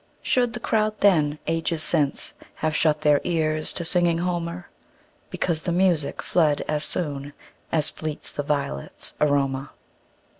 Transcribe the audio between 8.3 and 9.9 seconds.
the violets' aroma?